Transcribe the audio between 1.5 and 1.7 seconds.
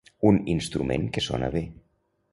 bé.